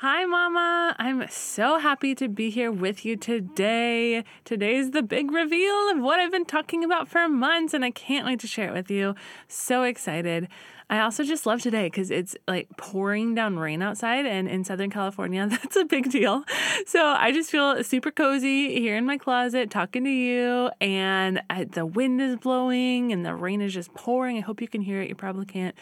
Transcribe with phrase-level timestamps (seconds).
[0.00, 0.94] Hi, Mama.
[1.00, 4.22] I'm so happy to be here with you today.
[4.44, 8.24] Today's the big reveal of what I've been talking about for months, and I can't
[8.24, 9.16] wait to share it with you.
[9.48, 10.46] So excited.
[10.88, 14.90] I also just love today because it's like pouring down rain outside, and in Southern
[14.90, 16.44] California, that's a big deal.
[16.86, 21.64] So I just feel super cozy here in my closet talking to you, and I,
[21.64, 24.36] the wind is blowing and the rain is just pouring.
[24.36, 25.08] I hope you can hear it.
[25.08, 25.74] You probably can't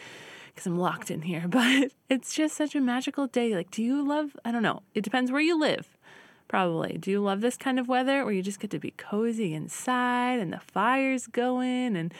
[0.57, 3.53] because I'm locked in here, but it's just such a magical day.
[3.53, 5.95] Like, do you love, I don't know, it depends where you live,
[6.47, 6.97] probably.
[6.97, 10.39] Do you love this kind of weather where you just get to be cozy inside
[10.39, 11.95] and the fire's going?
[11.95, 12.11] And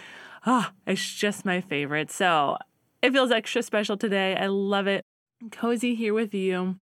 [0.46, 2.12] oh, it's just my favorite.
[2.12, 2.58] So
[3.02, 4.36] it feels extra special today.
[4.36, 5.04] I love it.
[5.52, 6.78] cozy here with you.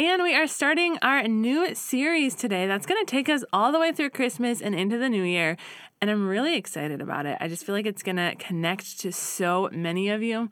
[0.00, 3.80] And we are starting our new series today that's going to take us all the
[3.80, 5.56] way through Christmas and into the new year.
[6.00, 7.36] And I'm really excited about it.
[7.40, 10.50] I just feel like it's going to connect to so many of you.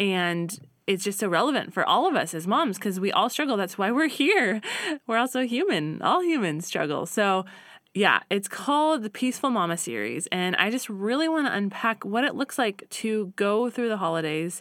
[0.00, 0.58] And
[0.88, 3.56] it's just so relevant for all of us as moms because we all struggle.
[3.56, 4.60] That's why we're here.
[5.06, 6.02] We're also human.
[6.02, 7.06] All humans struggle.
[7.06, 7.44] So,
[7.94, 10.26] yeah, it's called the Peaceful Mama series.
[10.32, 13.98] And I just really want to unpack what it looks like to go through the
[13.98, 14.60] holidays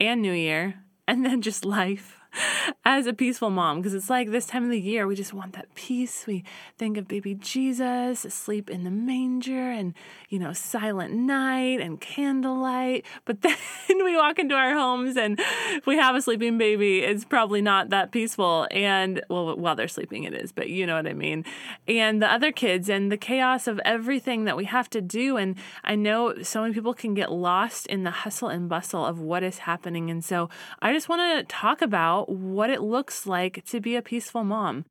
[0.00, 2.18] and New Year and then just life
[2.84, 5.52] as a peaceful mom because it's like this time of the year we just want
[5.54, 6.26] that peace.
[6.26, 6.44] We
[6.78, 9.94] think of baby jesus asleep in the manger and
[10.28, 13.04] you know silent night and candlelight.
[13.24, 13.56] But then
[13.88, 17.00] we walk into our homes and if we have a sleeping baby.
[17.00, 18.66] It's probably not that peaceful.
[18.70, 21.44] And well while they're sleeping it is but you know what i mean.
[21.86, 25.36] And the other kids and the chaos of everything that we have to do.
[25.36, 29.20] And i know so many people can get lost in the hustle and bustle of
[29.20, 30.10] what is happening.
[30.10, 30.48] And so
[30.82, 34.84] i just want to talk about what it looks like to be a peaceful mom.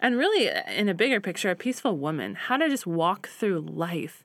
[0.00, 4.24] And really, in a bigger picture, a peaceful woman, how to just walk through life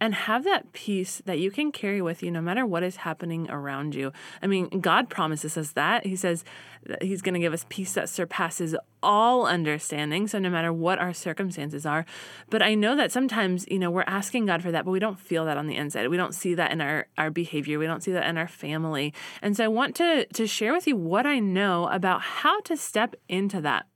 [0.00, 3.48] and have that peace that you can carry with you no matter what is happening
[3.48, 4.12] around you.
[4.42, 6.04] I mean, God promises us that.
[6.04, 6.44] He says
[6.84, 10.26] that He's going to give us peace that surpasses all understanding.
[10.26, 12.04] So, no matter what our circumstances are.
[12.50, 15.18] But I know that sometimes, you know, we're asking God for that, but we don't
[15.18, 16.08] feel that on the inside.
[16.08, 17.78] We don't see that in our, our behavior.
[17.78, 19.14] We don't see that in our family.
[19.42, 22.76] And so, I want to, to share with you what I know about how to
[22.76, 23.86] step into that.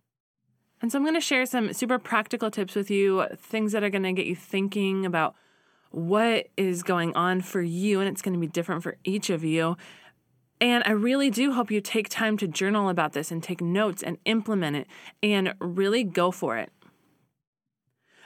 [0.80, 3.90] And so, I'm going to share some super practical tips with you, things that are
[3.90, 5.34] going to get you thinking about
[5.90, 9.44] what is going on for you, and it's going to be different for each of
[9.44, 9.76] you.
[10.60, 14.02] And I really do hope you take time to journal about this and take notes
[14.02, 14.86] and implement it
[15.22, 16.72] and really go for it.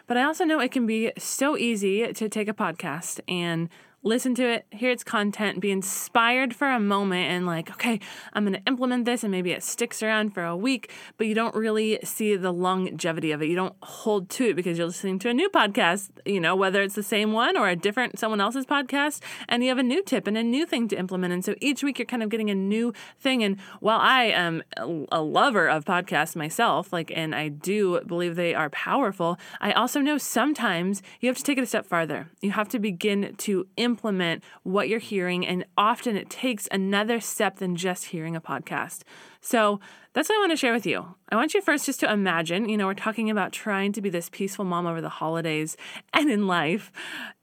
[0.06, 3.68] But I also know it can be so easy to take a podcast and
[4.04, 8.00] listen to it, hear its content, be inspired for a moment, and like, okay,
[8.32, 11.34] I'm going to implement this, and maybe it sticks around for a week, but you
[11.34, 13.48] don't really see the longevity of it.
[13.48, 16.82] You don't hold to it because you're listening to a new podcast, you know, whether
[16.82, 20.02] it's the same one or a different someone else's podcast, and you have a new
[20.02, 21.32] tip and a new thing to implement.
[21.32, 23.44] And so each week you're kind of getting a new thing.
[23.44, 28.52] And while I am a lover of podcasts myself, like, and I do believe they
[28.52, 32.28] are powerful, I also know sometimes you have to take it a step farther.
[32.40, 35.46] You have to begin to implement implement what you're hearing.
[35.46, 39.02] And often it takes another step than just hearing a podcast.
[39.40, 39.80] So
[40.14, 41.14] that's what I want to share with you.
[41.30, 44.10] I want you first just to imagine, you know, we're talking about trying to be
[44.10, 45.76] this peaceful mom over the holidays
[46.12, 46.90] and in life.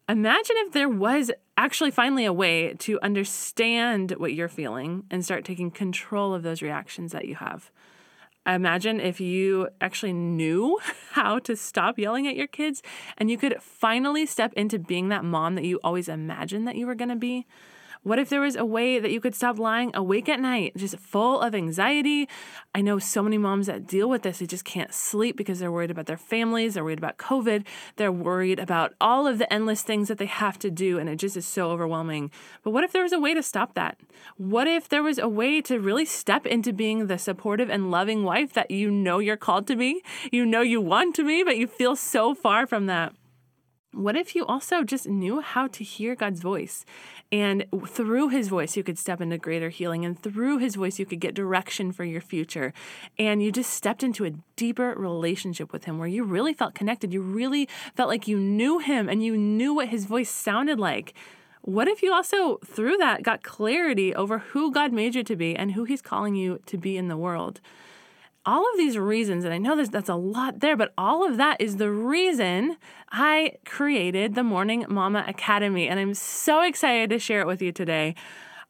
[0.08, 5.46] Imagine if there was actually finally a way to understand what you're feeling and start
[5.46, 7.72] taking control of those reactions that you have
[8.54, 10.80] imagine if you actually knew
[11.12, 12.82] how to stop yelling at your kids
[13.18, 16.86] and you could finally step into being that mom that you always imagined that you
[16.88, 17.46] were going to be.
[18.04, 20.98] What if there was a way that you could stop lying awake at night, just
[20.98, 22.30] full of anxiety?
[22.74, 24.40] I know so many moms that deal with this.
[24.40, 27.66] They just can't sleep because they're worried about their families, they're worried about COVID,
[27.98, 31.18] they're worried about all of the endless things that they have to do, and it
[31.18, 32.32] just is so overwhelming.
[32.64, 33.98] But what if there was a way to stop that?
[34.38, 38.24] What if there was a way to really step into being the supportive and loving
[38.24, 40.02] wife that you know you're called to be?
[40.32, 43.14] You know you want to be, but you feel so far from that.
[43.92, 46.86] What if you also just knew how to hear God's voice?
[47.32, 50.06] And through his voice, you could step into greater healing.
[50.06, 52.72] And through his voice, you could get direction for your future.
[53.18, 57.14] And you just stepped into a deeper relationship with him where you really felt connected.
[57.14, 61.16] You really felt like you knew him and you knew what his voice sounded like.
[61.62, 65.56] What if you also, through that, got clarity over who God made you to be
[65.56, 67.60] and who he's calling you to be in the world?
[68.52, 71.38] All of these reasons, and I know that's, that's a lot there, but all of
[71.38, 72.78] that is the reason
[73.12, 75.86] I created the Morning Mama Academy.
[75.88, 78.16] And I'm so excited to share it with you today.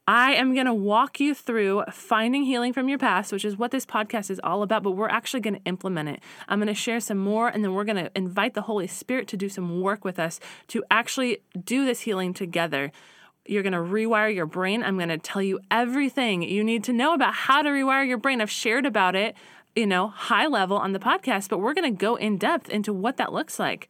[0.06, 3.70] I am going to walk you through finding healing from your past, which is what
[3.70, 6.20] this podcast is all about, but we're actually going to implement it.
[6.48, 9.28] I'm going to share some more, and then we're going to invite the Holy Spirit
[9.28, 12.92] to do some work with us to actually do this healing together
[13.46, 14.82] You're going to rewire your brain.
[14.82, 18.18] I'm going to tell you everything you need to know about how to rewire your
[18.18, 18.40] brain.
[18.40, 19.34] I've shared about it,
[19.76, 22.92] you know, high level on the podcast, but we're going to go in depth into
[22.92, 23.88] what that looks like.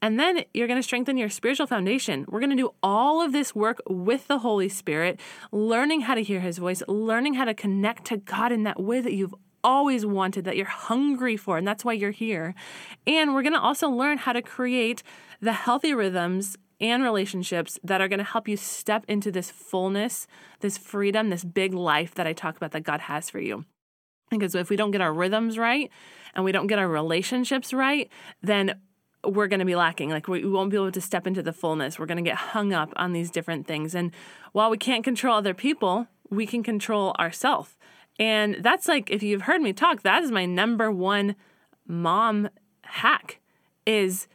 [0.00, 2.24] And then you're going to strengthen your spiritual foundation.
[2.28, 5.18] We're going to do all of this work with the Holy Spirit,
[5.50, 9.00] learning how to hear His voice, learning how to connect to God in that way
[9.00, 9.34] that you've
[9.64, 12.54] always wanted, that you're hungry for, and that's why you're here.
[13.06, 15.02] And we're going to also learn how to create
[15.40, 20.28] the healthy rhythms and relationships that are going to help you step into this fullness,
[20.60, 23.64] this freedom, this big life that I talk about that God has for you.
[24.30, 25.90] Because if we don't get our rhythms right
[26.34, 28.10] and we don't get our relationships right,
[28.42, 28.78] then
[29.24, 30.10] we're going to be lacking.
[30.10, 31.98] Like we, won't be able to step into the fullness.
[31.98, 33.94] We're going to get hung up on these different things.
[33.94, 34.12] And
[34.52, 37.76] while we can't control other people, we can control ourselves.
[38.18, 41.36] And that's like if you've heard me talk, that is my number one
[41.86, 42.48] mom
[42.82, 43.40] hack
[43.86, 44.26] is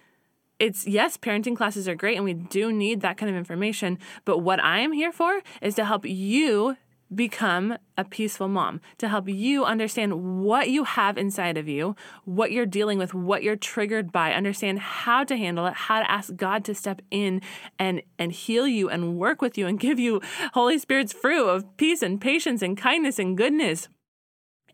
[0.59, 4.39] it's yes, parenting classes are great and we do need that kind of information, but
[4.39, 6.77] what I am here for is to help you
[7.15, 11.95] become a peaceful mom, to help you understand what you have inside of you,
[12.25, 16.11] what you're dealing with, what you're triggered by, understand how to handle it, how to
[16.11, 17.41] ask God to step in
[17.77, 20.21] and and heal you and work with you and give you
[20.53, 23.87] Holy Spirit's fruit of peace and patience and kindness and goodness.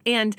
[0.05, 0.35] And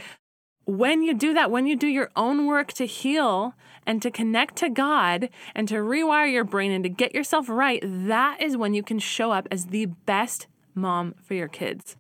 [0.65, 3.55] when you do that, when you do your own work to heal
[3.87, 7.83] and to connect to God and to rewire your brain and to get yourself right,
[7.85, 11.97] that is when you can show up as the best mom for your kids.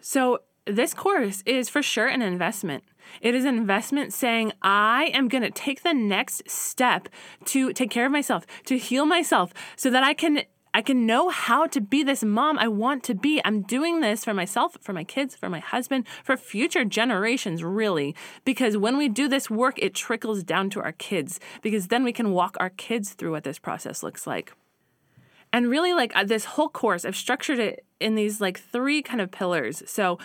[0.00, 2.84] So, this course is for sure an investment.
[3.20, 7.08] It is an investment saying, I am going to take the next step
[7.46, 10.42] to take care of myself, to heal myself, so that I can.
[10.76, 13.40] I can know how to be this mom I want to be.
[13.44, 18.16] I'm doing this for myself, for my kids, for my husband, for future generations, really.
[18.44, 22.12] Because when we do this work, it trickles down to our kids, because then we
[22.12, 24.52] can walk our kids through what this process looks like.
[25.54, 29.20] And really, like uh, this whole course, I've structured it in these like three kind
[29.20, 29.84] of pillars.
[29.86, 30.18] So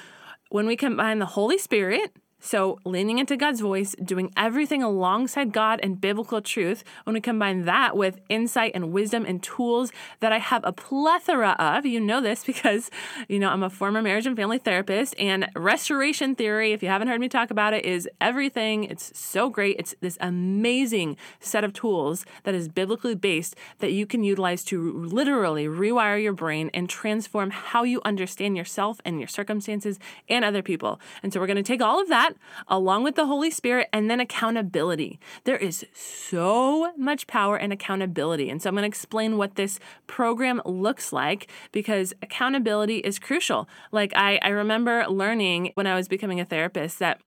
[0.49, 5.81] when we combine the Holy Spirit, so, leaning into God's voice, doing everything alongside God
[5.83, 9.91] and biblical truth, when we combine that with insight and wisdom and tools
[10.21, 12.89] that I have a plethora of, you know this because,
[13.27, 17.09] you know, I'm a former marriage and family therapist, and restoration theory, if you haven't
[17.09, 18.85] heard me talk about it, is everything.
[18.85, 19.75] It's so great.
[19.77, 24.94] It's this amazing set of tools that is biblically based that you can utilize to
[24.94, 30.00] literally rewire your brain and transform how you understand yourself and your circumstances
[30.30, 31.01] and other people.
[31.21, 33.87] And so, we're going to take all of that that, along with the Holy Spirit,
[33.93, 35.19] and then accountability.
[35.43, 38.49] There is so much power in accountability.
[38.49, 43.67] And so I'm going to explain what this program looks like because accountability is crucial.
[43.91, 47.19] Like, I, I remember learning when I was becoming a therapist that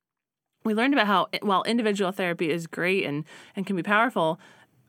[0.64, 3.24] we learned about how while individual therapy is great and,
[3.56, 4.38] and can be powerful,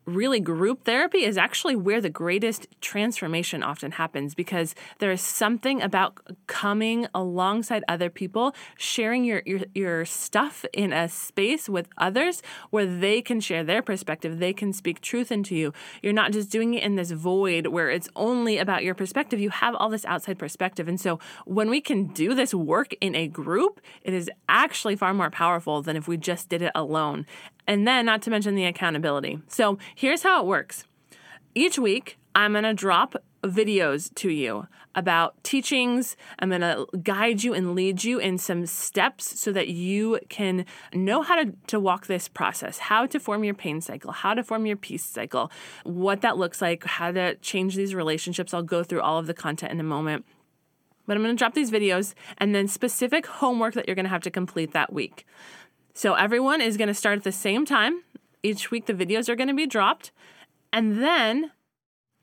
[0.05, 5.81] really group therapy is actually where the greatest transformation often happens because there is something
[5.81, 12.41] about coming alongside other people sharing your, your your stuff in a space with others
[12.69, 15.73] where they can share their perspective they can speak truth into you.
[16.01, 19.49] You're not just doing it in this void where it's only about your perspective you
[19.49, 20.87] have all this outside perspective.
[20.87, 25.13] And so when we can do this work in a group it is actually far
[25.13, 27.25] more powerful than if we just did it alone
[27.67, 29.39] and then, not to mention the accountability.
[29.47, 30.85] So, here's how it works
[31.55, 36.15] each week, I'm to drop videos to you about teachings.
[36.39, 40.65] I'm going to guide you and lead you in some steps so that you can
[40.93, 44.43] know how to, to walk this process, how to form your pain cycle, how to
[44.43, 45.51] form your peace cycle,
[45.83, 48.53] what that looks like, how to change these relationships.
[48.53, 50.25] I'll go through all of the content in a moment.
[51.05, 54.09] But I'm going to drop these videos and then specific homework that you're going to
[54.09, 55.25] have to complete that week.
[55.93, 58.03] So everyone is going to start at the same time.
[58.41, 60.11] Each week, the videos are going to be dropped.
[60.71, 61.51] And then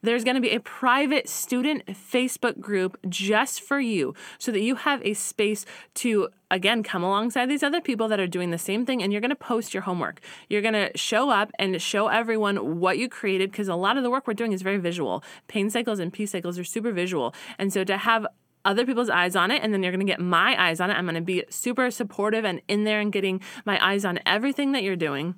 [0.03, 4.75] there's going to be a private student Facebook group just for you so that you
[4.77, 8.87] have a space to, again, come alongside these other people that are doing the same
[8.87, 10.21] thing and you're going to post your homework.
[10.49, 14.03] You're going to show up and show everyone what you created because a lot of
[14.03, 15.23] the work we're doing is very visual.
[15.49, 17.35] Pain cycles and peace cycles are super visual.
[17.59, 18.27] And so to have
[18.65, 20.95] other people's eyes on it and then you're going to get my eyes on it.
[20.95, 24.73] I'm going to be super supportive and in there and getting my eyes on everything
[24.73, 25.35] that you're doing.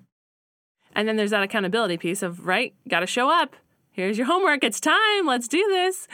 [0.95, 3.57] And then there's that accountability piece of, right, got to show up
[3.93, 4.65] here's your homework.
[4.65, 5.27] It's time.
[5.27, 6.09] Let's do this.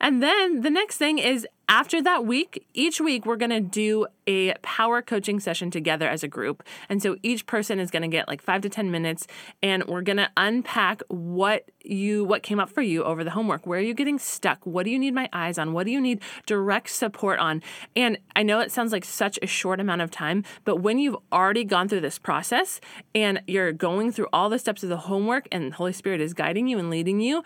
[0.00, 4.06] And then the next thing is after that week, each week we're going to do
[4.26, 6.62] a power coaching session together as a group.
[6.90, 9.26] And so each person is going to get like 5 to 10 minutes
[9.62, 13.66] and we're going to unpack what you what came up for you over the homework.
[13.66, 14.66] Where are you getting stuck?
[14.66, 15.72] What do you need my eyes on?
[15.72, 17.62] What do you need direct support on?
[17.96, 21.16] And I know it sounds like such a short amount of time, but when you've
[21.32, 22.82] already gone through this process
[23.14, 26.34] and you're going through all the steps of the homework and the Holy Spirit is
[26.34, 27.42] guiding you and leading you,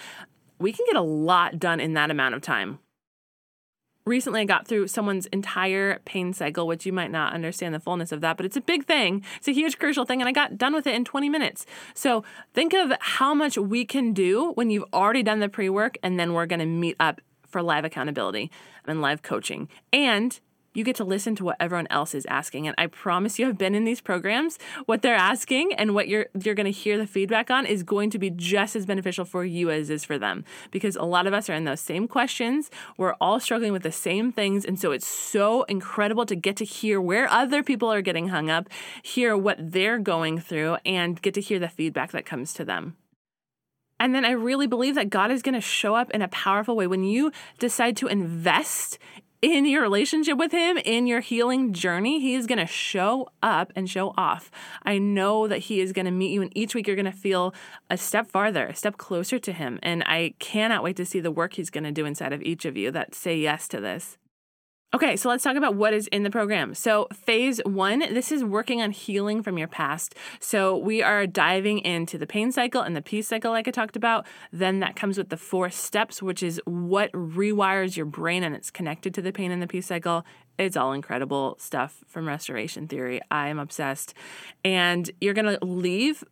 [0.58, 2.80] we can get a lot done in that amount of time
[4.06, 8.12] recently I got through someone's entire pain cycle, which you might not understand the fullness
[8.12, 9.24] of that, but it's a big thing.
[9.36, 11.66] It's a huge, crucial thing, and I got done with it in 20 minutes.
[11.94, 15.98] So think of how much we can do when you've already done the pre work,
[16.02, 18.50] and then we're going to meet up for live accountability
[18.86, 19.68] and live coaching.
[19.92, 20.38] And
[20.76, 22.66] you get to listen to what everyone else is asking.
[22.66, 26.26] And I promise you have been in these programs, what they're asking and what you're
[26.42, 29.44] you're going to hear the feedback on is going to be just as beneficial for
[29.44, 32.70] you as is for them because a lot of us are in those same questions.
[32.98, 36.64] We're all struggling with the same things and so it's so incredible to get to
[36.64, 38.68] hear where other people are getting hung up,
[39.02, 42.96] hear what they're going through and get to hear the feedback that comes to them.
[43.98, 46.76] And then I really believe that God is going to show up in a powerful
[46.76, 48.98] way when you decide to invest
[49.46, 53.72] in your relationship with him, in your healing journey, he is going to show up
[53.76, 54.50] and show off.
[54.82, 57.12] I know that he is going to meet you, and each week you're going to
[57.12, 57.54] feel
[57.88, 59.78] a step farther, a step closer to him.
[59.84, 62.64] And I cannot wait to see the work he's going to do inside of each
[62.64, 64.18] of you that say yes to this.
[64.94, 66.72] Okay, so let's talk about what is in the program.
[66.72, 70.14] So, phase one, this is working on healing from your past.
[70.38, 73.96] So, we are diving into the pain cycle and the peace cycle, like I talked
[73.96, 74.26] about.
[74.52, 78.70] Then that comes with the four steps, which is what rewires your brain and it's
[78.70, 80.24] connected to the pain and the peace cycle.
[80.56, 83.20] It's all incredible stuff from restoration theory.
[83.28, 84.14] I am obsessed.
[84.64, 86.22] And you're going to leave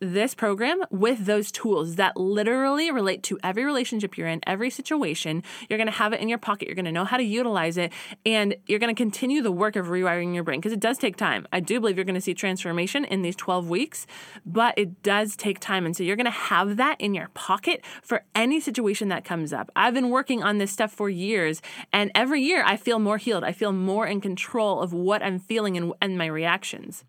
[0.00, 5.42] this program with those tools that literally relate to every relationship you're in, every situation.
[5.68, 6.68] You're going to have it in your pocket.
[6.68, 7.92] You're going to know how to utilize it.
[8.24, 11.16] And you're going to continue the work of rewiring your brain because it does take
[11.16, 11.46] time.
[11.52, 14.06] I do believe you're going to see transformation in these 12 weeks,
[14.44, 15.86] but it does take time.
[15.86, 19.52] And so you're going to have that in your pocket for any situation that comes
[19.52, 19.70] up.
[19.74, 21.62] I've been working on this stuff for years.
[21.92, 23.44] And every year I feel more healed.
[23.44, 27.04] I feel more in control of what I'm feeling and, and my reactions.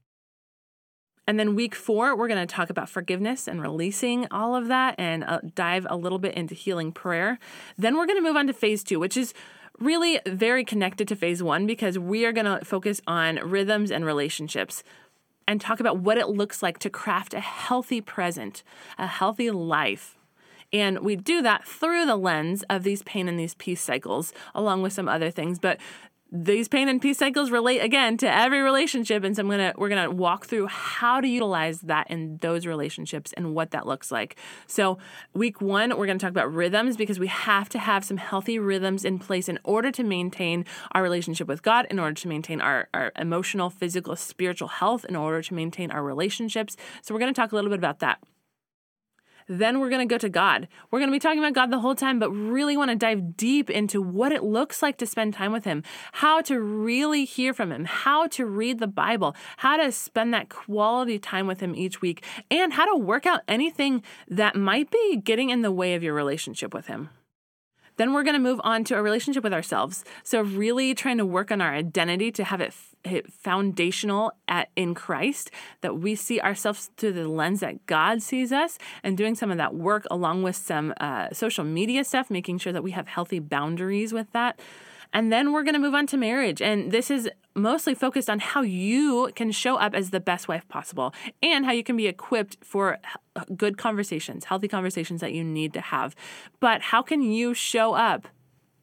[1.27, 4.95] And then week four, we're going to talk about forgiveness and releasing all of that
[4.97, 7.37] and uh, dive a little bit into healing prayer.
[7.77, 9.33] Then we're going to move on to phase two, which is
[9.77, 14.05] really very connected to phase one because we are going to focus on rhythms and
[14.05, 14.83] relationships
[15.47, 18.63] and talk about what it looks like to craft a healthy present,
[18.97, 20.17] a healthy life.
[20.73, 24.81] And we do that through the lens of these pain and these peace cycles, along
[24.81, 25.59] with some other things.
[25.59, 25.79] But
[26.31, 29.23] these pain and peace cycles relate again to every relationship.
[29.23, 33.33] And so i'm gonna we're gonna walk through how to utilize that in those relationships
[33.37, 34.35] and what that looks like.
[34.67, 34.97] So
[35.33, 39.05] week one we're gonna talk about rhythms because we have to have some healthy rhythms
[39.05, 42.89] in place in order to maintain our relationship with god in order to maintain our,
[42.93, 46.75] our emotional physical spiritual health in order to maintain our relationships.
[47.01, 48.19] So we're gonna talk a little bit about that
[49.47, 50.67] then we're going to go to God.
[50.91, 53.37] We're going to be talking about God the whole time, but really want to dive
[53.37, 57.53] deep into what it looks like to spend time with Him, how to really hear
[57.53, 61.75] from Him, how to read the Bible, how to spend that quality time with Him
[61.75, 65.95] each week, and how to work out anything that might be getting in the way
[65.95, 67.09] of your relationship with Him.
[67.97, 70.05] Then we're going to move on to a relationship with ourselves.
[70.23, 72.73] So, really trying to work on our identity to have it
[73.29, 75.51] foundational at in Christ,
[75.81, 79.57] that we see ourselves through the lens that God sees us, and doing some of
[79.57, 83.39] that work along with some uh, social media stuff, making sure that we have healthy
[83.39, 84.59] boundaries with that.
[85.13, 86.61] And then we're going to move on to marriage.
[86.61, 90.67] And this is mostly focused on how you can show up as the best wife
[90.67, 92.99] possible and how you can be equipped for
[93.55, 96.15] good conversations, healthy conversations that you need to have.
[96.59, 98.27] But how can you show up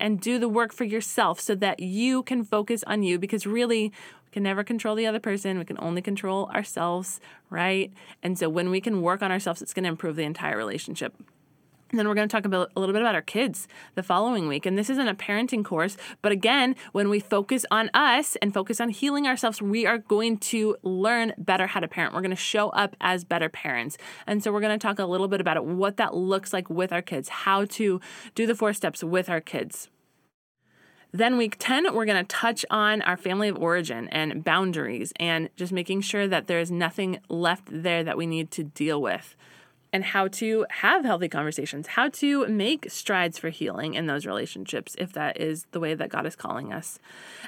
[0.01, 3.93] and do the work for yourself so that you can focus on you because really
[4.25, 8.49] we can never control the other person we can only control ourselves right and so
[8.49, 11.15] when we can work on ourselves it's going to improve the entire relationship
[11.95, 14.49] and then we're going to talk about a little bit about our kids the following
[14.49, 14.67] week.
[14.67, 18.81] And this isn't a parenting course, but again, when we focus on us and focus
[18.81, 22.13] on healing ourselves, we are going to learn better how to parent.
[22.13, 23.97] We're going to show up as better parents.
[24.27, 26.69] And so we're going to talk a little bit about it, what that looks like
[26.69, 28.01] with our kids, how to
[28.35, 29.89] do the four steps with our kids.
[31.13, 35.49] Then, week 10, we're going to touch on our family of origin and boundaries and
[35.55, 39.37] just making sure that there's nothing left there that we need to deal with
[39.95, 44.97] and how to have healthy conversations, how to make strides for healing in those relationships
[44.99, 46.99] if that is the way that God is calling us.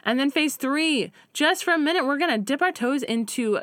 [0.05, 3.59] And then phase three, just for a minute, we're going to dip our toes into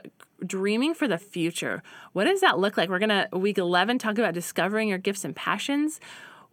[0.46, 1.82] dreaming for the future.
[2.12, 2.90] What does that look like?
[2.90, 6.02] We're going to, week 11, talk about discovering your gifts and passions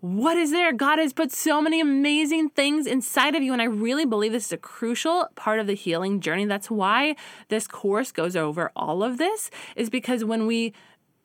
[0.00, 0.72] what is there?
[0.72, 3.52] God has put so many amazing things inside of you.
[3.52, 6.46] And I really believe this is a crucial part of the healing journey.
[6.46, 7.16] That's why
[7.48, 10.72] this course goes over all of this, is because when we,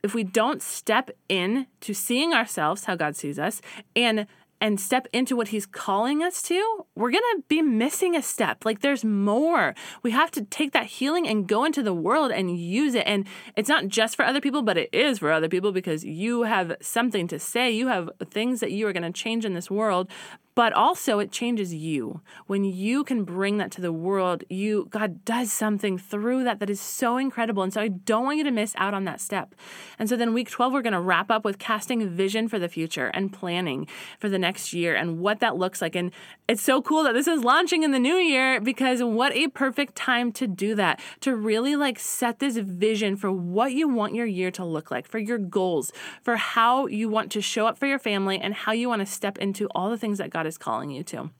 [0.06, 3.62] if we don't step in to seeing ourselves how God sees us
[3.96, 4.28] and
[4.62, 8.64] and step into what he's calling us to, we're going to be missing a step.
[8.64, 9.76] Like there's more.
[10.02, 13.06] We have to take that healing and go into the world and use it.
[13.06, 16.44] And it's not just for other people, but it is for other people because you
[16.44, 17.70] have something to say.
[17.70, 20.10] You have things that you are going to change in this world
[20.56, 22.22] but also it changes you.
[22.48, 26.70] When you can bring that to the world you god does something through that that
[26.70, 27.62] is so incredible.
[27.64, 29.54] And so i don't want you to miss out on that step.
[30.00, 32.70] And so then week 12 we're going to wrap up with casting vision for the
[32.70, 33.88] future and planning
[34.20, 35.96] for the next year and what that looks like.
[35.96, 36.12] And
[36.48, 39.96] it's so cool that this is launching in the new year because what a perfect
[39.96, 44.26] time to do that to really like set this vision for what you want your
[44.26, 47.88] year to look like for your goals for how you want to show up for
[47.88, 50.50] your family and how you want to step into all the things that god God
[50.50, 51.32] is calling you to.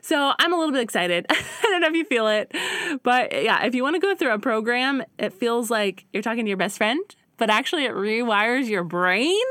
[0.00, 1.26] So I'm a little bit excited.
[1.30, 2.52] I don't know if you feel it,
[3.02, 6.44] but yeah, if you want to go through a program, it feels like you're talking
[6.44, 7.00] to your best friend,
[7.36, 9.44] but actually it rewires your brain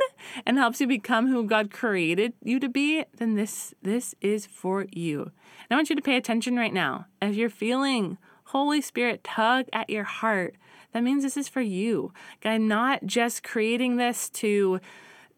[0.45, 4.85] and helps you become who God created you to be, then this this is for
[4.93, 5.21] you.
[5.23, 7.07] And I want you to pay attention right now.
[7.21, 10.55] If you're feeling Holy Spirit tug at your heart,
[10.93, 12.13] that means this is for you.
[12.45, 14.79] I'm not just creating this to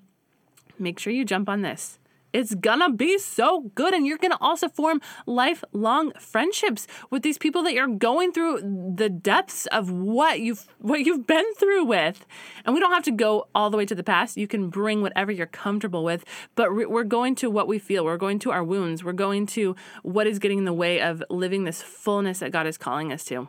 [0.78, 1.98] Make sure you jump on this.
[2.32, 3.94] It's gonna be so good.
[3.94, 9.08] And you're gonna also form lifelong friendships with these people that you're going through the
[9.08, 12.24] depths of what you've what you've been through with.
[12.64, 14.36] And we don't have to go all the way to the past.
[14.36, 18.04] You can bring whatever you're comfortable with, but we're going to what we feel.
[18.04, 19.04] We're going to our wounds.
[19.04, 22.66] We're going to what is getting in the way of living this fullness that God
[22.66, 23.48] is calling us to.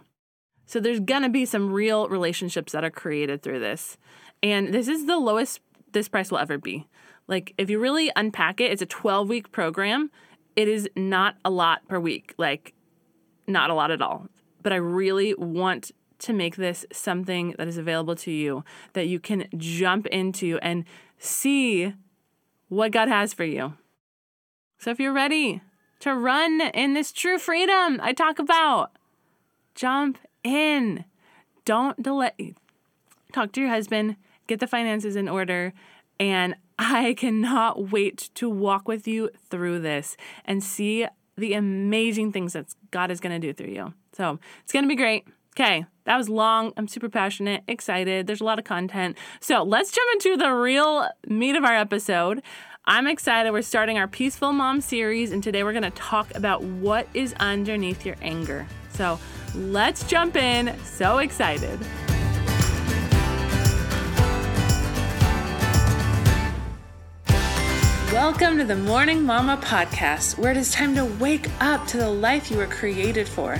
[0.66, 3.98] So there's gonna be some real relationships that are created through this.
[4.42, 5.60] And this is the lowest
[5.92, 6.88] this price will ever be.
[7.28, 10.12] Like, if you really unpack it, it's a 12 week program.
[10.56, 12.74] It is not a lot per week, like,
[13.48, 14.28] not a lot at all.
[14.62, 19.20] But I really want to make this something that is available to you that you
[19.20, 20.86] can jump into and
[21.18, 21.94] see
[22.70, 23.74] what God has for you.
[24.78, 25.62] So, if you're ready
[26.00, 28.92] to run in this true freedom I talk about,
[29.76, 31.06] jump in.
[31.66, 32.56] Don't delay.
[33.32, 35.74] Talk to your husband, get the finances in order,
[36.20, 41.08] and I cannot wait to walk with you through this and see
[41.38, 43.94] the amazing things that God is going to do through you.
[44.14, 45.28] So it's going to be great.
[45.56, 46.74] Okay, that was long.
[46.78, 48.26] I'm super passionate, excited.
[48.26, 49.18] There's a lot of content.
[49.40, 52.42] So let's jump into the real meat of our episode.
[52.86, 53.52] I'm excited.
[53.52, 57.34] We're starting our Peaceful Mom series, and today we're going to talk about what is
[57.40, 58.68] underneath your anger.
[58.94, 59.20] So
[59.56, 60.76] let's jump in.
[60.84, 61.80] So excited.
[68.14, 72.08] Welcome to the Morning Mama podcast, where it is time to wake up to the
[72.08, 73.60] life you were created for.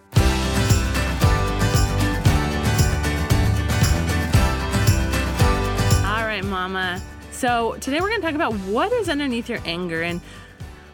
[7.31, 10.01] So, today we're going to talk about what is underneath your anger.
[10.01, 10.21] And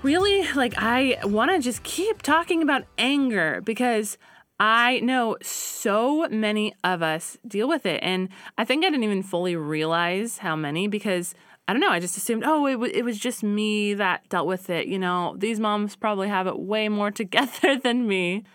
[0.03, 4.17] really, like, I want to just keep talking about anger because
[4.59, 7.99] I know so many of us deal with it.
[8.01, 11.35] And I think I didn't even fully realize how many because
[11.67, 11.89] I don't know.
[11.89, 14.87] I just assumed, oh, it, w- it was just me that dealt with it.
[14.87, 18.45] You know, these moms probably have it way more together than me.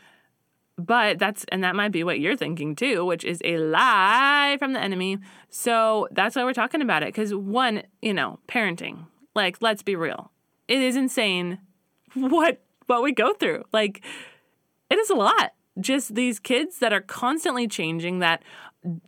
[0.78, 4.72] But that's, and that might be what you're thinking too, which is a lie from
[4.72, 5.18] the enemy.
[5.50, 7.08] So that's why we're talking about it.
[7.08, 10.30] Because one, you know, parenting, like, let's be real,
[10.68, 11.58] it is insane
[12.14, 13.64] what what we go through.
[13.72, 14.04] Like,
[14.90, 15.52] it is a lot.
[15.80, 18.42] Just these kids that are constantly changing, that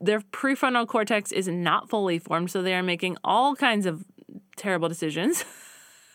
[0.01, 4.05] their prefrontal cortex is not fully formed, so they are making all kinds of
[4.57, 5.45] terrible decisions.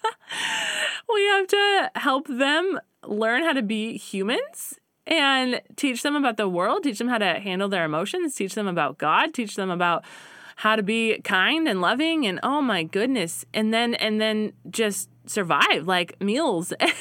[1.13, 4.78] we have to help them learn how to be humans
[5.09, 8.67] and teach them about the world, teach them how to handle their emotions, teach them
[8.67, 10.05] about God, teach them about
[10.57, 13.43] how to be kind and loving and oh my goodness.
[13.53, 16.93] And then and then just survive like meals and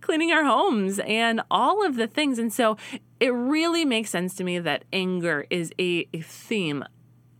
[0.00, 2.38] cleaning our homes and all of the things.
[2.38, 2.76] And so
[3.20, 6.84] it really makes sense to me that anger is a, theme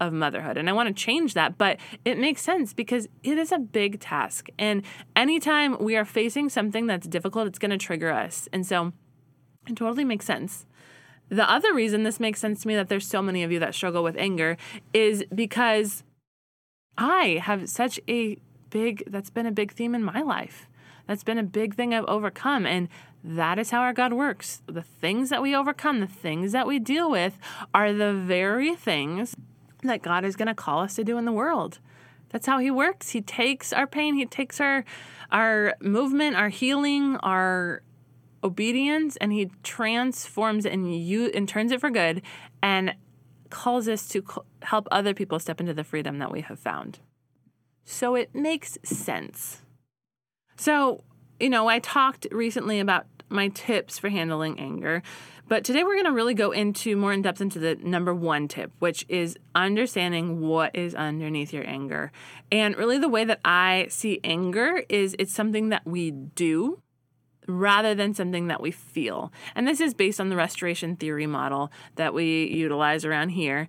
[0.01, 0.57] of motherhood.
[0.57, 4.01] And I want to change that, but it makes sense because it is a big
[4.01, 4.49] task.
[4.59, 4.83] And
[5.15, 8.49] anytime we are facing something that's difficult, it's going to trigger us.
[8.53, 8.93] And so
[9.67, 10.67] it totally makes sense.
[11.29, 13.75] The other reason this makes sense to me that there's so many of you that
[13.75, 14.57] struggle with anger
[14.93, 16.03] is because
[16.99, 18.37] I have such a
[18.71, 20.69] big, that's been a big theme in my life.
[21.07, 22.67] That's been a big thing I've overcome.
[22.67, 22.89] And
[23.23, 24.63] that is how our God works.
[24.67, 27.39] The things that we overcome, the things that we deal with,
[27.73, 29.37] are the very things
[29.83, 31.79] that God is going to call us to do in the world.
[32.31, 33.11] That's how He works.
[33.11, 34.85] He takes our pain, He takes our
[35.33, 37.83] our movement, our healing, our
[38.43, 42.23] obedience and he transforms and you and turns it for good
[42.63, 42.95] and
[43.51, 44.25] calls us to
[44.63, 47.01] help other people step into the freedom that we have found.
[47.85, 49.63] So it makes sense.
[50.57, 51.03] So,
[51.39, 55.03] you know, I talked recently about my tips for handling anger,
[55.49, 58.47] but today we're going to really go into more in depth into the number one
[58.47, 62.13] tip, which is understanding what is underneath your anger.
[62.53, 66.81] And really, the way that I see anger is it's something that we do
[67.59, 69.33] rather than something that we feel.
[69.55, 73.69] And this is based on the restoration theory model that we utilize around here,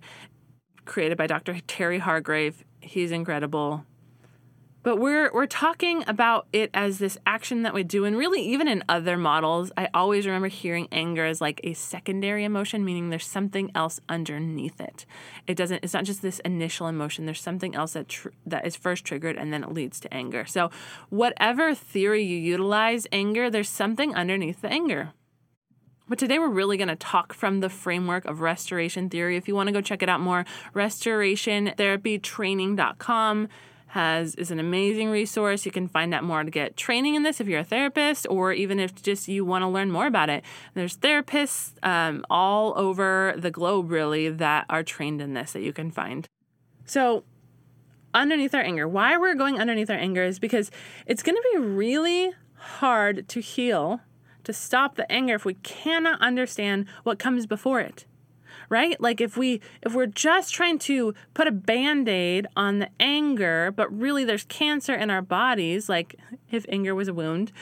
[0.84, 1.60] created by Dr.
[1.66, 2.64] Terry Hargrave.
[2.80, 3.84] He's incredible.
[4.82, 8.66] But we're we're talking about it as this action that we do and really even
[8.66, 13.26] in other models, I always remember hearing anger as like a secondary emotion meaning there's
[13.26, 15.06] something else underneath it.
[15.46, 18.74] It doesn't it's not just this initial emotion, there's something else that tr- that is
[18.74, 20.44] first triggered and then it leads to anger.
[20.46, 20.72] So
[21.10, 25.12] whatever theory you utilize anger, there's something underneath the anger.
[26.08, 29.36] But today we're really going to talk from the framework of restoration theory.
[29.36, 33.48] If you want to go check it out more, restorationtherapytraining.com
[33.92, 35.66] has is an amazing resource.
[35.66, 38.50] You can find out more to get training in this if you're a therapist, or
[38.54, 40.42] even if just you want to learn more about it.
[40.72, 45.74] There's therapists um, all over the globe, really, that are trained in this that you
[45.74, 46.26] can find.
[46.86, 47.24] So,
[48.14, 50.70] underneath our anger, why we're going underneath our anger is because
[51.06, 54.00] it's going to be really hard to heal,
[54.44, 58.06] to stop the anger if we cannot understand what comes before it
[58.72, 58.98] right?
[58.98, 63.86] Like if we if we're just trying to put a band-aid on the anger, but
[63.96, 66.16] really there's cancer in our bodies, like
[66.50, 67.52] if anger was a wound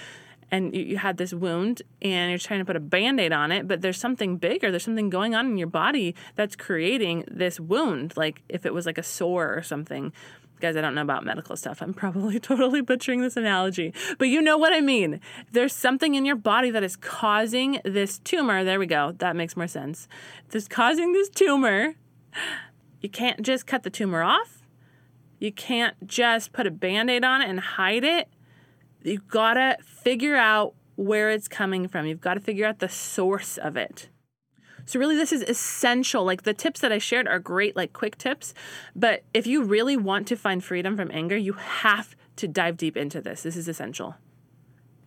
[0.53, 3.67] and you, you had this wound and you're trying to put a band-aid on it,
[3.67, 8.17] but there's something bigger, there's something going on in your body that's creating this wound,
[8.17, 10.13] like if it was like a sore or something
[10.61, 11.81] Guys, I don't know about medical stuff.
[11.81, 15.21] I'm probably totally butchering this analogy, but you know what I mean.
[15.51, 18.63] There's something in your body that is causing this tumor.
[18.63, 19.13] There we go.
[19.19, 20.07] That makes more sense.
[20.51, 21.95] This causing this tumor.
[23.01, 24.63] You can't just cut the tumor off.
[25.39, 28.29] You can't just put a band aid on it and hide it.
[29.03, 32.05] You've got to figure out where it's coming from.
[32.05, 34.11] You've got to figure out the source of it.
[34.87, 36.25] So, really, this is essential.
[36.25, 38.55] Like the tips that I shared are great, like quick tips.
[38.95, 42.97] But if you really want to find freedom from anger, you have to dive deep
[42.97, 43.43] into this.
[43.43, 44.17] This is essential.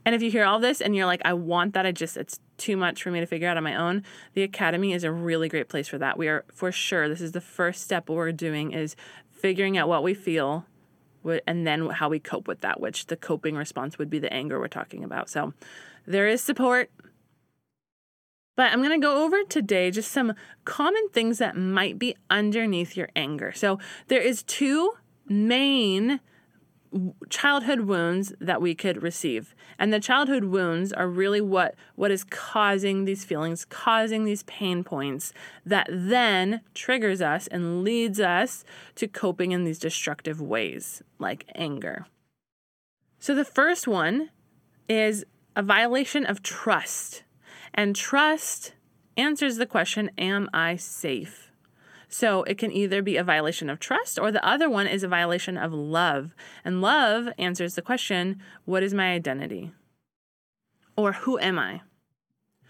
[0.06, 2.40] And if you hear all this and you're like, I want that, I just, it's
[2.58, 5.48] too much for me to figure out on my own, the Academy is a really
[5.48, 6.18] great place for that.
[6.18, 8.96] We are, for sure, this is the first step what we're doing is
[9.32, 10.66] figuring out what we feel,
[11.48, 14.60] and then how we cope with that, which the coping response would be the anger
[14.60, 15.30] we're talking about.
[15.30, 15.54] So
[16.06, 16.92] there is support.
[18.56, 20.34] But I'm going to go over today just some
[20.66, 23.52] common things that might be underneath your anger.
[23.52, 24.94] So there is two
[25.28, 26.20] main
[27.30, 29.56] childhood wounds that we could receive.
[29.80, 34.84] And the childhood wounds are really what what is causing these feelings, causing these pain
[34.84, 35.34] points
[35.66, 38.64] that then triggers us and leads us
[38.96, 42.06] to coping in these destructive ways like anger.
[43.20, 44.30] So the first one
[44.88, 47.23] is a violation of trust.
[47.74, 48.74] And trust
[49.18, 51.52] answers the question, am I safe?
[52.08, 55.08] So it can either be a violation of trust or the other one is a
[55.08, 56.36] violation of love.
[56.64, 59.72] And love answers the question, what is my identity?
[60.96, 61.82] Or who am I?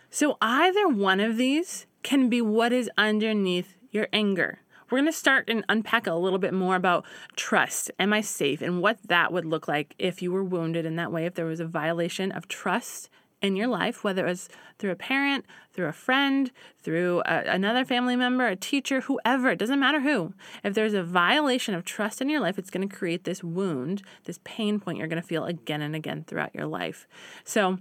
[0.10, 4.60] So either one of these can be what is underneath your anger.
[4.89, 7.92] We're going to start and unpack a little bit more about trust.
[8.00, 8.62] Am I safe?
[8.62, 11.46] And what that would look like if you were wounded in that way, if there
[11.46, 13.10] was a violation of trust
[13.43, 16.49] in your life, whether it was through a parent, through a friend,
[16.82, 20.34] through a, another family member, a teacher, whoever, it doesn't matter who.
[20.63, 24.01] If there's a violation of trust in your life, it's going to create this wound,
[24.23, 27.06] this pain point you're going to feel again and again throughout your life.
[27.43, 27.77] So,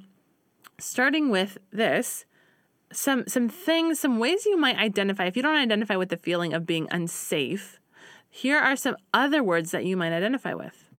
[0.78, 2.26] starting with this,
[2.92, 6.52] some some things, some ways you might identify if you don't identify with the feeling
[6.52, 7.78] of being unsafe.
[8.28, 10.90] Here are some other words that you might identify with.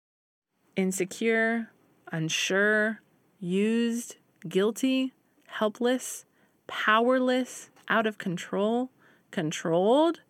[0.76, 1.70] Insecure,
[2.12, 3.02] unsure,
[3.40, 4.16] used,
[4.48, 5.14] guilty,
[5.48, 6.26] helpless,
[6.68, 8.90] powerless, out of control,
[9.32, 10.22] controlled,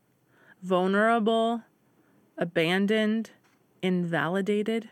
[0.61, 1.63] vulnerable,
[2.37, 3.31] abandoned,
[3.81, 4.89] invalidated.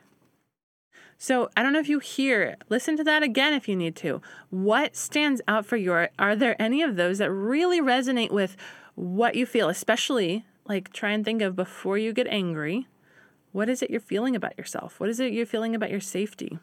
[1.18, 2.64] So I don't know if you hear it.
[2.70, 4.22] Listen to that again if you need to.
[4.50, 6.08] What stands out for you?
[6.18, 8.58] Are there any of those that really resonate with
[8.96, 12.88] what you feel, especially like try and think of before you get angry?
[13.52, 15.00] What is it you're feeling about yourself?
[15.00, 16.58] What is it you're feeling about your safety?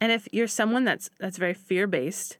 [0.00, 2.38] And if you're someone that's that's very fear-based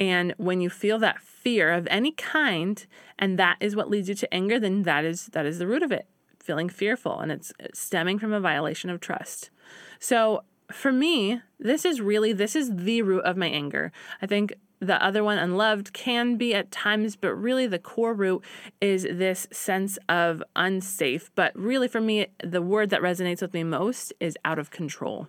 [0.00, 2.86] and when you feel that fear of any kind
[3.18, 5.82] and that is what leads you to anger, then that is that is the root
[5.82, 6.06] of it.
[6.38, 9.50] Feeling fearful and it's stemming from a violation of trust.
[9.98, 13.90] So, for me, this is really this is the root of my anger.
[14.22, 18.44] I think the other one unloved can be at times but really the core root
[18.80, 23.64] is this sense of unsafe but really for me the word that resonates with me
[23.64, 25.26] most is out of control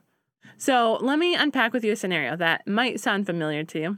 [0.59, 3.97] so let me unpack with you a scenario that might sound familiar to you,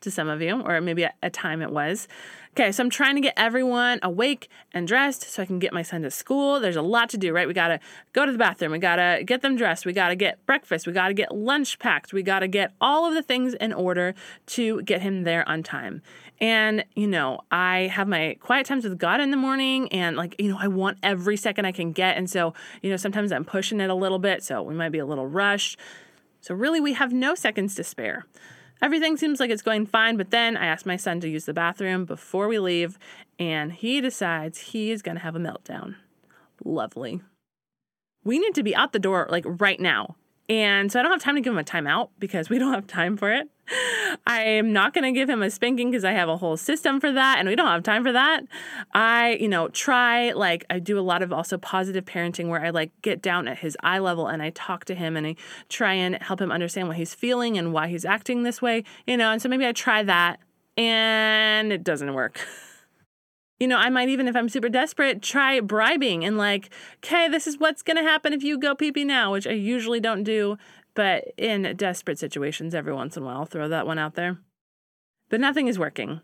[0.00, 2.08] to some of you, or maybe at a time it was.
[2.50, 5.82] Okay, so I'm trying to get everyone awake and dressed so I can get my
[5.82, 6.58] son to school.
[6.58, 7.46] There's a lot to do, right?
[7.46, 7.78] We gotta
[8.12, 11.14] go to the bathroom, we gotta get them dressed, we gotta get breakfast, we gotta
[11.14, 15.22] get lunch packed, we gotta get all of the things in order to get him
[15.22, 16.02] there on time.
[16.40, 20.36] And, you know, I have my quiet times with God in the morning and like,
[20.38, 22.16] you know, I want every second I can get.
[22.16, 24.42] And so, you know, sometimes I'm pushing it a little bit.
[24.42, 25.78] So we might be a little rushed.
[26.42, 28.26] So really, we have no seconds to spare.
[28.82, 31.54] Everything seems like it's going fine, but then I ask my son to use the
[31.54, 32.98] bathroom before we leave,
[33.38, 35.96] and he decides he is going to have a meltdown.
[36.62, 37.22] Lovely.
[38.22, 40.16] We need to be out the door like right now.
[40.48, 42.86] And so I don't have time to give him a timeout because we don't have
[42.86, 43.48] time for it.
[44.26, 47.12] I'm not going to give him a spanking because I have a whole system for
[47.12, 48.42] that and we don't have time for that.
[48.92, 52.70] I, you know, try like I do a lot of also positive parenting where I
[52.70, 55.36] like get down at his eye level and I talk to him and I
[55.68, 59.16] try and help him understand what he's feeling and why he's acting this way, you
[59.16, 60.40] know, and so maybe I try that
[60.76, 62.40] and it doesn't work.
[63.58, 67.46] you know, I might even, if I'm super desperate, try bribing and like, okay, this
[67.46, 70.24] is what's going to happen if you go pee pee now, which I usually don't
[70.24, 70.58] do,
[70.96, 74.38] but in desperate situations, every once in a while, I'll throw that one out there.
[75.28, 76.20] But nothing is working.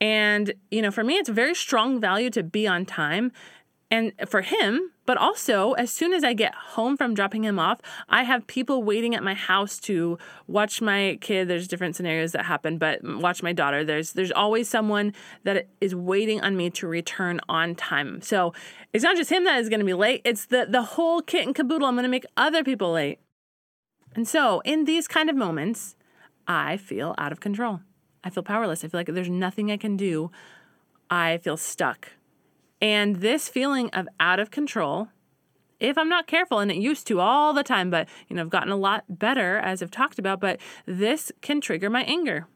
[0.00, 3.30] And, you know, for me, it's a very strong value to be on time.
[3.90, 7.80] And for him, but also as soon as I get home from dropping him off,
[8.08, 11.46] I have people waiting at my house to watch my kid.
[11.46, 13.84] There's different scenarios that happen, but watch my daughter.
[13.84, 15.12] There's there's always someone
[15.44, 18.20] that is waiting on me to return on time.
[18.22, 18.52] So
[18.92, 20.22] it's not just him that is going to be late.
[20.24, 21.86] It's the the whole kit and caboodle.
[21.86, 23.20] I'm going to make other people late.
[24.14, 25.96] And so in these kind of moments,
[26.46, 27.80] I feel out of control.
[28.22, 28.84] I feel powerless.
[28.84, 30.30] I feel like there's nothing I can do.
[31.10, 32.12] I feel stuck.
[32.80, 35.08] And this feeling of out of control,
[35.80, 38.50] if I'm not careful, and it used to all the time, but you know, I've
[38.50, 42.46] gotten a lot better as I've talked about, but this can trigger my anger.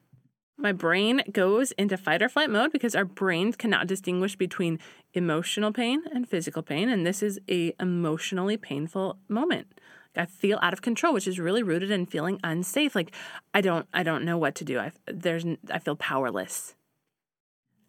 [0.57, 4.81] My brain goes into fight or flight mode because our brains cannot distinguish between
[5.15, 9.69] emotional pain and physical pain, and this is a emotionally painful moment.
[10.17, 12.95] I feel out of control, which is really rooted in feeling unsafe.
[12.95, 13.13] Like
[13.55, 14.79] I don't I don't know what to do.
[14.79, 16.75] I there's I feel powerless.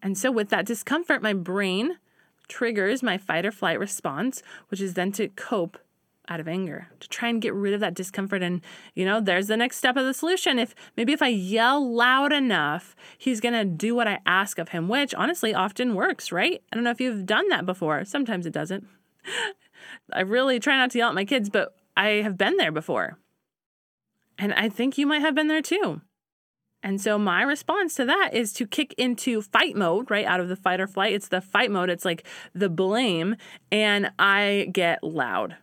[0.02, 1.98] And so with that discomfort, my brain
[2.48, 5.78] triggers my fight or flight response, which is then to cope
[6.30, 8.44] out of anger, to try and get rid of that discomfort.
[8.44, 8.62] And,
[8.94, 10.60] you know, there's the next step of the solution.
[10.60, 14.70] If maybe if I yell loud enough, he's going to do what I ask of
[14.70, 16.62] him, which honestly often works, right?
[16.72, 18.06] I don't know if you've done that before.
[18.06, 18.88] Sometimes it doesn't.
[20.14, 23.20] I really try not to yell at my kids, but I have been there before.
[24.38, 26.02] And I think you might have been there too.
[26.82, 30.26] And so my response to that is to kick into fight mode, right?
[30.26, 31.12] Out of the fight or flight.
[31.12, 31.90] It's the fight mode.
[31.90, 33.36] It's like the blame.
[33.70, 35.58] And I get loud.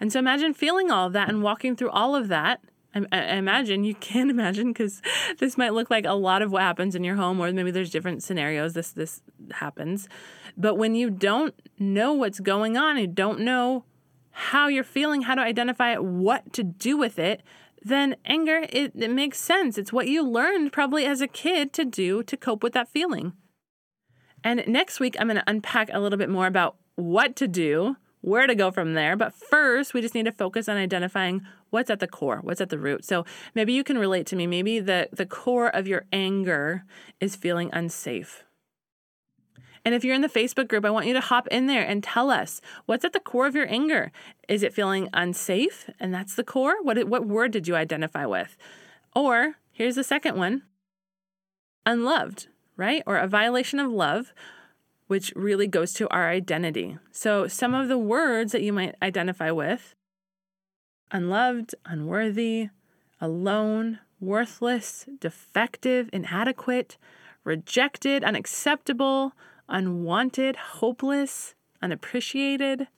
[0.00, 2.60] And so imagine feeling all of that and walking through all of that.
[2.92, 5.00] I, I imagine you can imagine because
[5.38, 7.90] this might look like a lot of what happens in your home, or maybe there's
[7.90, 10.08] different scenarios this this happens.
[10.56, 13.84] But when you don't know what's going on, you don't know
[14.32, 17.42] how you're feeling, how to identify it, what to do with it,
[17.82, 19.78] then anger it, it makes sense.
[19.78, 23.32] It's what you learned probably as a kid to do to cope with that feeling.
[24.44, 27.96] And next week I'm going to unpack a little bit more about what to do
[28.22, 29.16] where to go from there.
[29.16, 32.70] But first, we just need to focus on identifying what's at the core, what's at
[32.70, 33.04] the root.
[33.04, 34.46] So maybe you can relate to me.
[34.46, 36.84] Maybe the, the core of your anger
[37.20, 38.44] is feeling unsafe.
[39.84, 42.02] And if you're in the Facebook group, I want you to hop in there and
[42.02, 44.12] tell us what's at the core of your anger.
[44.48, 45.90] Is it feeling unsafe?
[45.98, 46.82] And that's the core?
[46.82, 48.56] What, what word did you identify with?
[49.14, 50.62] Or here's the second one
[51.84, 53.02] unloved, right?
[53.06, 54.32] Or a violation of love
[55.08, 56.96] which really goes to our identity.
[57.10, 59.94] So, some of the words that you might identify with
[61.10, 62.70] unloved, unworthy,
[63.20, 66.96] alone, worthless, defective, inadequate,
[67.44, 69.32] rejected, unacceptable,
[69.68, 72.88] unwanted, hopeless, unappreciated.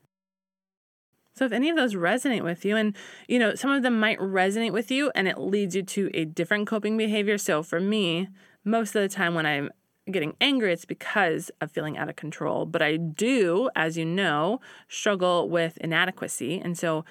[1.34, 2.96] So if any of those resonate with you and
[3.28, 6.24] you know some of them might resonate with you and it leads you to a
[6.24, 7.38] different coping behavior.
[7.38, 8.28] So for me,
[8.64, 9.70] most of the time when I'm
[10.10, 12.66] getting angry, it's because of feeling out of control.
[12.66, 16.60] But I do, as you know, struggle with inadequacy.
[16.60, 17.04] And so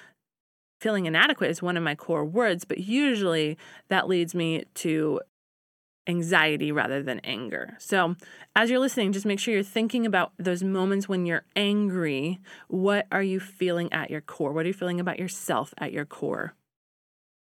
[0.80, 5.20] feeling inadequate is one of my core words, but usually that leads me to
[6.06, 7.76] anxiety rather than anger.
[7.78, 8.16] So,
[8.54, 12.40] as you're listening, just make sure you're thinking about those moments when you're angry.
[12.68, 14.52] What are you feeling at your core?
[14.52, 16.54] What are you feeling about yourself at your core?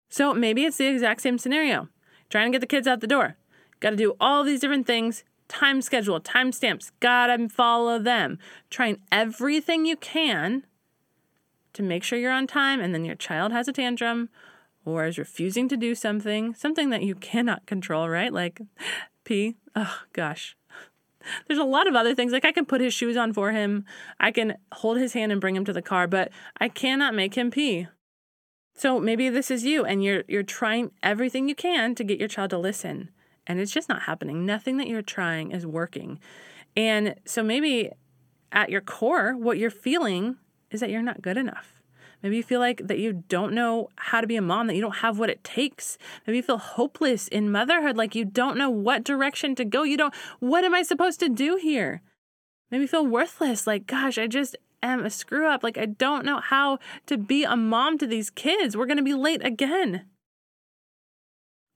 [0.08, 1.88] So, maybe it's the exact same scenario
[2.30, 3.36] trying to get the kids out the door.
[3.80, 8.38] Got to do all these different things, time schedule, time stamps, gotta follow them.
[8.70, 10.64] Trying everything you can
[11.72, 14.28] to make sure you're on time, and then your child has a tantrum
[14.92, 18.32] or is refusing to do something, something that you cannot control, right?
[18.32, 18.60] Like
[19.24, 19.56] pee.
[19.74, 20.56] Oh, gosh.
[21.46, 22.32] There's a lot of other things.
[22.32, 23.84] Like I can put his shoes on for him,
[24.18, 27.34] I can hold his hand and bring him to the car, but I cannot make
[27.34, 27.88] him pee.
[28.74, 32.28] So maybe this is you and you're you're trying everything you can to get your
[32.28, 33.10] child to listen
[33.48, 34.44] and it's just not happening.
[34.44, 36.20] Nothing that you're trying is working.
[36.76, 37.90] And so maybe
[38.52, 40.36] at your core, what you're feeling
[40.70, 41.77] is that you're not good enough.
[42.22, 44.80] Maybe you feel like that you don't know how to be a mom, that you
[44.80, 45.98] don't have what it takes.
[46.26, 49.84] Maybe you feel hopeless in motherhood, like you don't know what direction to go.
[49.84, 52.02] You don't, what am I supposed to do here?
[52.70, 55.62] Maybe you feel worthless, like, gosh, I just am a screw up.
[55.62, 58.76] Like, I don't know how to be a mom to these kids.
[58.76, 60.04] We're going to be late again.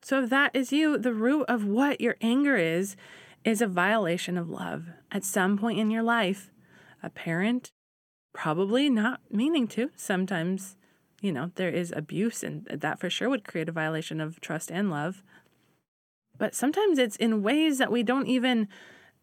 [0.02, 2.96] So if that is you, the root of what your anger is,
[3.44, 4.86] is a violation of love.
[5.10, 6.50] At some point in your life,
[7.02, 7.70] a parent,
[8.32, 10.76] probably not meaning to, sometimes,
[11.20, 14.70] you know, there is abuse, and that for sure would create a violation of trust
[14.70, 15.22] and love.
[16.38, 18.68] But sometimes it's in ways that we don't even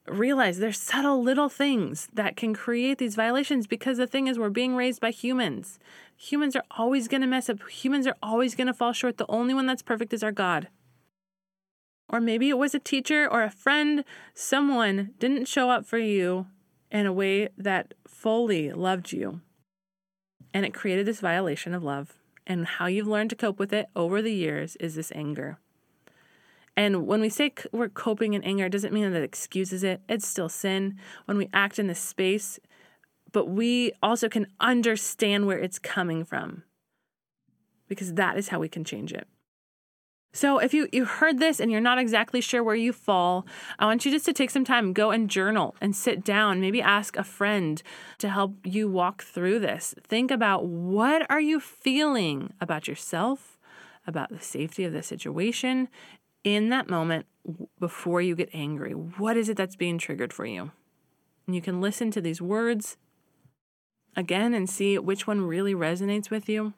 [0.08, 0.60] realize.
[0.60, 4.76] There's subtle little things that can create these violations because the thing is, we're being
[4.76, 5.80] raised by humans.
[6.16, 7.68] Humans are always going to mess up.
[7.70, 9.18] Humans are always going to fall short.
[9.18, 10.68] The only one that's perfect is our God.
[12.08, 16.48] Or maybe it was a teacher or a friend, someone didn't show up for you
[16.92, 19.42] in a way that fully loved you.
[20.54, 22.16] And it created this violation of love.
[22.48, 25.60] And how you've learned to cope with it over the years is this anger.
[26.76, 30.02] And when we say we're coping in anger, it doesn't mean that it excuses it.
[30.10, 32.60] It's still sin when we act in this space
[33.32, 36.64] but we also can understand where it's coming from
[37.88, 39.28] because that is how we can change it.
[40.32, 43.48] So if you you heard this and you're not exactly sure where you fall,
[43.80, 46.82] I want you just to take some time, go and journal and sit down, maybe
[46.82, 47.82] ask a friend
[48.20, 49.96] to help you walk through this.
[50.04, 53.58] Think about what are you feeling about yourself,
[54.06, 55.90] about the safety of the situation
[56.44, 57.26] in that moment
[57.80, 58.94] before you get angry.
[58.94, 60.72] What is it that's being triggered for you?
[61.48, 62.98] And you can listen to these words
[64.16, 66.74] again and see which one really resonates with you.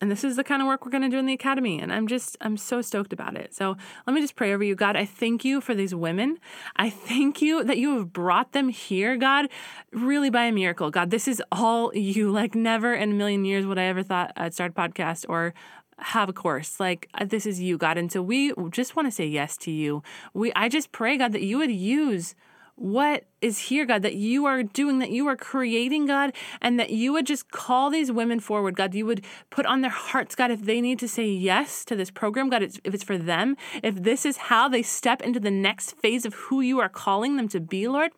[0.00, 1.80] And this is the kind of work we're going to do in the academy.
[1.80, 3.54] And I'm just, I'm so stoked about it.
[3.54, 3.76] So
[4.06, 4.96] let me just pray over you, God.
[4.96, 6.38] I thank you for these women.
[6.76, 9.48] I thank you that you have brought them here, God,
[9.92, 10.90] really by a miracle.
[10.90, 12.30] God, this is all you.
[12.30, 15.54] Like, never in a million years would I ever thought I'd start a podcast or
[16.00, 19.10] have a course like uh, this is you god and so we just want to
[19.10, 20.00] say yes to you
[20.32, 22.36] we i just pray god that you would use
[22.78, 26.90] what is here, God, that you are doing, that you are creating, God, and that
[26.90, 28.94] you would just call these women forward, God.
[28.94, 32.10] You would put on their hearts, God, if they need to say yes to this
[32.10, 35.96] program, God, if it's for them, if this is how they step into the next
[35.96, 38.12] phase of who you are calling them to be, Lord.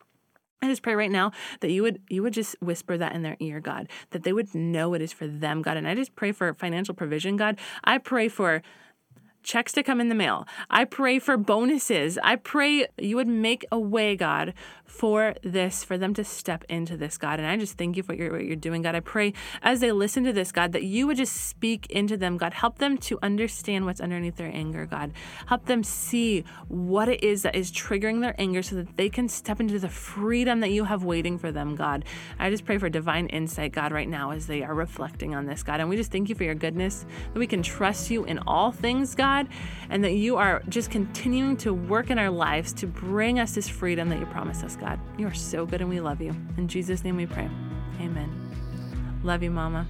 [0.63, 3.39] I just pray right now that you would you would just whisper that in their
[3.41, 5.79] ear, God, that they would know it is for them, God.
[5.79, 7.59] And I just pray for financial provision, God.
[7.83, 8.61] I pray for
[9.43, 10.47] checks to come in the mail.
[10.69, 12.19] I pray for bonuses.
[12.23, 16.97] I pray you would make a way, God, for this, for them to step into
[16.97, 17.39] this, God.
[17.39, 18.95] And I just thank you for what you're, what you're doing, God.
[18.95, 19.33] I pray
[19.63, 22.53] as they listen to this, God, that you would just speak into them, God.
[22.53, 25.13] Help them to understand what's underneath their anger, God.
[25.47, 29.29] Help them see what it is that is triggering their anger so that they can
[29.29, 32.05] step into the freedom that you have waiting for them, God.
[32.39, 35.63] I just pray for divine insight, God, right now as they are reflecting on this,
[35.63, 35.81] God.
[35.81, 38.73] And we just thank you for your goodness, that we can trust you in all
[38.73, 39.30] things, God.
[39.31, 39.49] God,
[39.91, 43.69] and that you are just continuing to work in our lives to bring us this
[43.69, 44.99] freedom that you promised us, God.
[45.19, 46.35] You are so good and we love you.
[46.57, 47.49] In Jesus' name we pray.
[48.01, 48.29] Amen.
[49.23, 49.87] Love you, Mama.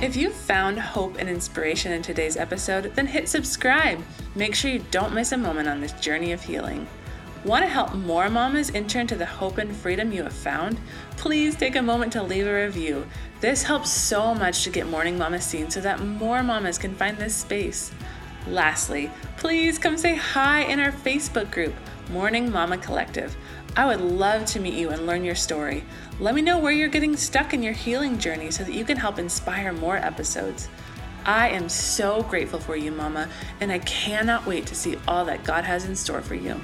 [0.00, 4.00] If you found hope and inspiration in today's episode, then hit subscribe.
[4.36, 6.86] Make sure you don't miss a moment on this journey of healing.
[7.44, 10.80] Want to help more mamas enter into the hope and freedom you have found?
[11.16, 13.06] Please take a moment to leave a review.
[13.40, 17.16] This helps so much to get Morning Mama seen so that more mamas can find
[17.16, 17.92] this space.
[18.48, 21.74] Lastly, please come say hi in our Facebook group,
[22.10, 23.36] Morning Mama Collective.
[23.76, 25.84] I would love to meet you and learn your story.
[26.18, 28.96] Let me know where you're getting stuck in your healing journey so that you can
[28.96, 30.68] help inspire more episodes.
[31.28, 33.28] I am so grateful for you, Mama,
[33.60, 36.58] and I cannot wait to see all that God has in store for you.